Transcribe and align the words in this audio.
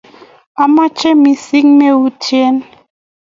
Achamin 0.63 1.15
missing', 1.23 1.77
me 1.77 1.87
utye. 2.05 2.43